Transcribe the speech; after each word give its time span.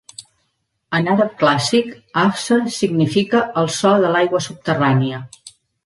En 0.99 1.09
àrab 1.11 1.35
clàssic, 1.41 1.91
Ahsa 2.23 2.59
significa 2.79 3.45
el 3.65 3.73
so 3.79 3.95
de 4.07 4.13
l'aigua 4.17 4.45
subterrània. 4.51 5.27